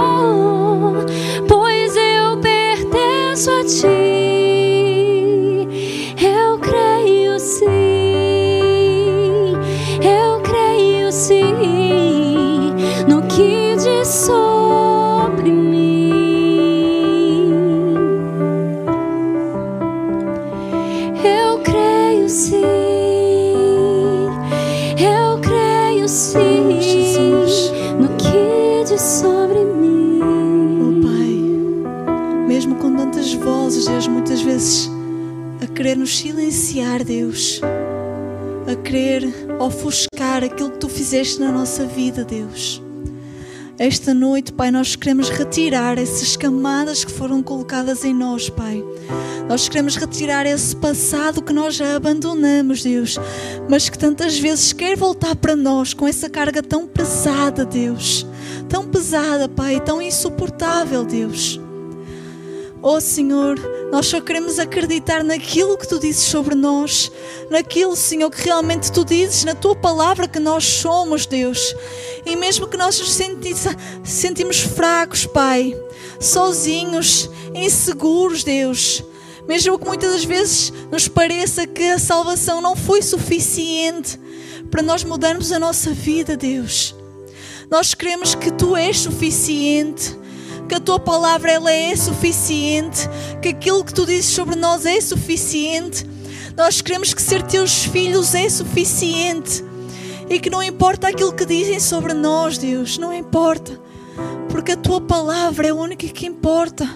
[0.00, 0.29] estou
[36.20, 37.62] silenciar, Deus,
[38.70, 39.26] a querer
[39.58, 42.82] ofuscar aquilo que tu fizeste na nossa vida, Deus.
[43.78, 48.84] Esta noite, Pai, nós queremos retirar essas camadas que foram colocadas em nós, Pai.
[49.48, 53.18] Nós queremos retirar esse passado que nós já abandonamos, Deus,
[53.66, 58.26] mas que tantas vezes quer voltar para nós com essa carga tão pesada, Deus.
[58.68, 61.58] Tão pesada, Pai, tão insuportável, Deus.
[62.82, 63.58] Oh Senhor,
[63.92, 67.12] nós só queremos acreditar naquilo que tu dizes sobre nós,
[67.50, 71.74] naquilo, Senhor, que realmente tu dizes na tua palavra que nós somos, Deus.
[72.24, 73.54] E mesmo que nós nos senti
[74.02, 75.78] sentimos fracos, Pai,
[76.18, 79.04] sozinhos, inseguros, Deus.
[79.46, 84.18] Mesmo que muitas das vezes nos pareça que a salvação não foi suficiente
[84.70, 86.94] para nós mudarmos a nossa vida, Deus.
[87.70, 90.18] Nós queremos que tu és suficiente
[90.70, 93.08] que a tua palavra ela é suficiente,
[93.42, 96.08] que aquilo que tu dizes sobre nós é suficiente.
[96.56, 99.64] Nós queremos que ser teus filhos é suficiente
[100.28, 103.80] e que não importa aquilo que dizem sobre nós, Deus, não importa,
[104.48, 106.88] porque a tua palavra é a única que importa.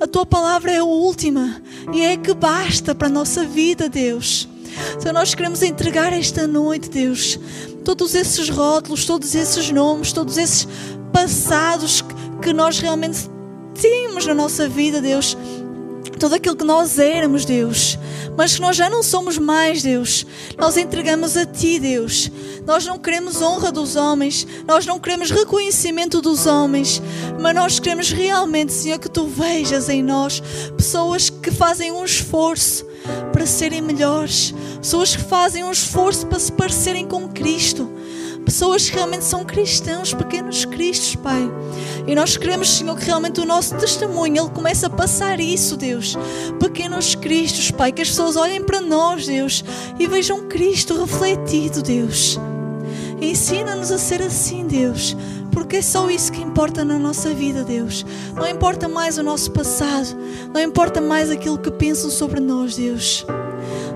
[0.00, 3.88] A tua palavra é a última e é a que basta para a nossa vida,
[3.88, 4.48] Deus.
[4.96, 7.38] Então nós queremos entregar esta noite, Deus,
[7.84, 10.66] todos esses rótulos, todos esses nomes, todos esses
[11.12, 12.02] passados
[12.40, 13.28] que nós realmente
[13.74, 15.36] tínhamos na nossa vida, Deus.
[16.18, 17.96] Tudo aquilo que nós éramos, Deus,
[18.36, 20.26] mas que nós já não somos mais, Deus.
[20.56, 22.30] Nós entregamos a Ti, Deus.
[22.66, 27.00] Nós não queremos honra dos homens, nós não queremos reconhecimento dos homens,
[27.40, 30.42] mas nós queremos realmente, Senhor, que Tu vejas em nós
[30.76, 32.84] pessoas que fazem um esforço
[33.32, 37.97] para serem melhores, pessoas que fazem um esforço para se parecerem com Cristo
[38.48, 41.50] pessoas que realmente são cristãos, pequenos cristos, Pai.
[42.06, 46.16] E nós queremos, Senhor, que realmente o nosso testemunho, Ele comece a passar isso, Deus.
[46.58, 49.62] Pequenos cristos, Pai, que as pessoas olhem para nós, Deus,
[49.98, 52.38] e vejam Cristo refletido, Deus.
[53.20, 55.14] Ensina-nos a ser assim, Deus,
[55.52, 58.06] porque é só isso que importa na nossa vida, Deus.
[58.34, 60.16] Não importa mais o nosso passado,
[60.54, 63.26] não importa mais aquilo que pensam sobre nós, Deus.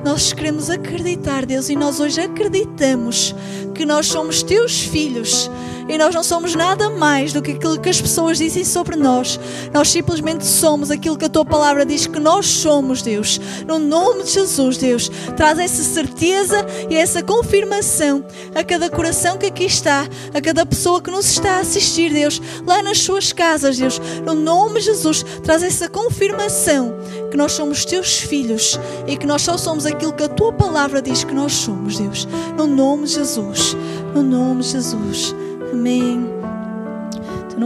[0.04, 3.34] Nós queremos acreditar, Deus, e nós hoje acreditamos
[3.74, 5.50] que nós somos teus filhos
[5.88, 9.38] e nós não somos nada mais do que aquilo que as pessoas dizem sobre nós.
[9.72, 13.40] Nós simplesmente somos aquilo que a tua palavra diz que nós somos, Deus.
[13.66, 19.46] No nome de Jesus, Deus, traz essa certeza e essa confirmação a cada coração que
[19.46, 23.78] aqui está, a cada pessoa que nos está a assistir, Deus, lá nas suas casas,
[23.78, 24.00] Deus.
[24.24, 26.94] No nome de Jesus, traz essa confirmação
[27.30, 31.02] que nós somos teus filhos e que nós só somos aquilo que a tua palavra
[31.02, 32.28] diz que nós somos, Deus.
[32.56, 33.14] No nome de
[33.62, 33.76] Jesus.
[34.14, 35.34] No nome de Jesus.
[35.72, 36.41] Amém.